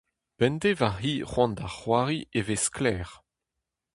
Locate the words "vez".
2.47-2.61